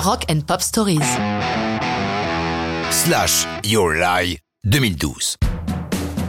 [0.00, 0.98] Rock and Pop Stories.
[2.90, 5.36] Slash Your Lie 2012.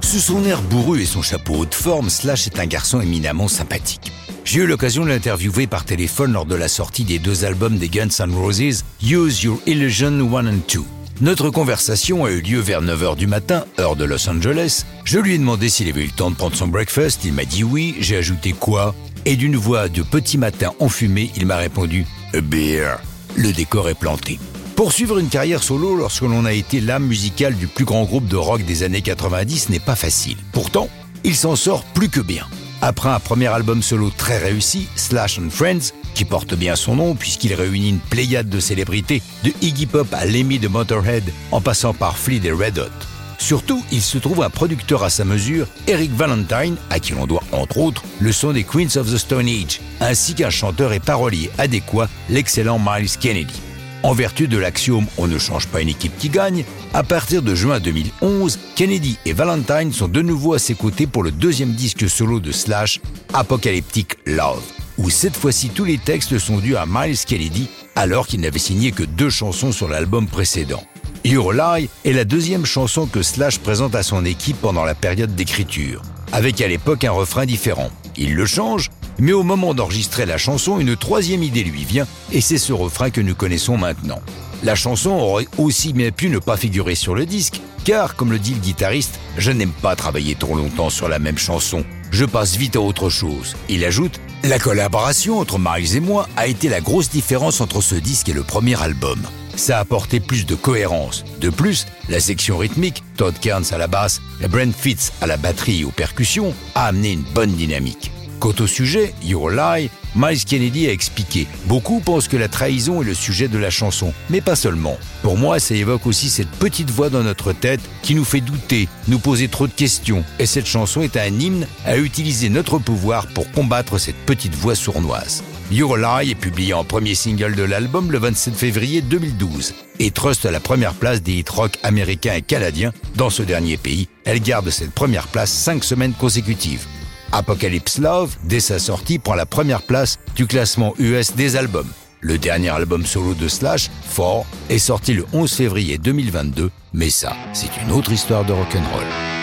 [0.00, 3.46] Sous son air bourru et son chapeau haut de forme, Slash est un garçon éminemment
[3.46, 4.10] sympathique.
[4.44, 7.88] J'ai eu l'occasion de l'interviewer par téléphone lors de la sortie des deux albums des
[7.88, 10.80] Guns N' Roses, Use Your Illusion 1 and 2.
[11.20, 14.84] Notre conversation a eu lieu vers 9h du matin, heure de Los Angeles.
[15.04, 17.44] Je lui ai demandé s'il avait eu le temps de prendre son breakfast, il m'a
[17.44, 18.92] dit oui, j'ai ajouté quoi?
[19.24, 22.98] Et d'une voix de petit matin enfumé, il m'a répondu A beer.
[23.36, 24.38] Le décor est planté.
[24.76, 28.36] Poursuivre une carrière solo lorsque l'on a été l'âme musicale du plus grand groupe de
[28.36, 30.36] rock des années 90 n'est pas facile.
[30.52, 30.88] Pourtant,
[31.24, 32.46] il s'en sort plus que bien.
[32.80, 37.14] Après un premier album solo très réussi, Slash and Friends, qui porte bien son nom
[37.14, 41.94] puisqu'il réunit une pléiade de célébrités, de Iggy Pop à Lemmy de Motorhead, en passant
[41.94, 43.11] par Flea et Red Hot.
[43.42, 47.42] Surtout, il se trouve un producteur à sa mesure, Eric Valentine, à qui l'on doit
[47.50, 51.50] entre autres le son des Queens of the Stone Age, ainsi qu'un chanteur et parolier
[51.58, 53.60] adéquat, l'excellent Miles Kennedy.
[54.04, 57.52] En vertu de l'axiome On ne change pas une équipe qui gagne, à partir de
[57.56, 62.08] juin 2011, Kennedy et Valentine sont de nouveau à ses côtés pour le deuxième disque
[62.08, 63.00] solo de Slash,
[63.34, 64.62] Apocalyptic Love,
[64.98, 68.92] où cette fois-ci tous les textes sont dus à Miles Kennedy alors qu'il n'avait signé
[68.92, 70.84] que deux chansons sur l'album précédent.
[71.24, 75.34] Your Lie est la deuxième chanson que Slash présente à son équipe pendant la période
[75.34, 77.90] d'écriture, avec à l'époque un refrain différent.
[78.16, 82.40] Il le change mais au moment d'enregistrer la chanson, une troisième idée lui vient, et
[82.40, 84.20] c'est ce refrain que nous connaissons maintenant.
[84.62, 88.38] La chanson aurait aussi bien pu ne pas figurer sur le disque, car, comme le
[88.38, 92.56] dit le guitariste, je n'aime pas travailler trop longtemps sur la même chanson, je passe
[92.56, 93.56] vite à autre chose.
[93.68, 97.94] Il ajoute, la collaboration entre Miles et moi a été la grosse différence entre ce
[97.94, 99.20] disque et le premier album.
[99.56, 101.24] Ça a apporté plus de cohérence.
[101.40, 105.36] De plus, la section rythmique, Todd Kearns à la basse et Brent Fitz à la
[105.36, 108.10] batterie et aux percussions, a amené une bonne dynamique.
[108.42, 113.04] Quant au sujet, Your Lie, Miles Kennedy a expliqué Beaucoup pensent que la trahison est
[113.04, 114.98] le sujet de la chanson, mais pas seulement.
[115.22, 118.88] Pour moi, ça évoque aussi cette petite voix dans notre tête qui nous fait douter,
[119.06, 120.24] nous poser trop de questions.
[120.40, 124.74] Et cette chanson est un hymne à utiliser notre pouvoir pour combattre cette petite voix
[124.74, 125.44] sournoise.
[125.70, 130.44] Your Lie est publié en premier single de l'album le 27 février 2012 et trust
[130.44, 132.92] à la première place des hit rock américains et canadiens.
[133.16, 136.86] Dans ce dernier pays, elle garde cette première place cinq semaines consécutives.
[137.32, 141.88] Apocalypse Love, dès sa sortie, prend la première place du classement US des albums.
[142.20, 147.34] Le dernier album solo de Slash, Four, est sorti le 11 février 2022, mais ça,
[147.52, 149.41] c'est une autre histoire de rock'n'roll.